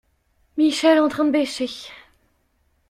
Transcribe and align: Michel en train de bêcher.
Michel 0.57 0.97
en 0.97 1.09
train 1.09 1.25
de 1.25 1.29
bêcher. 1.29 1.69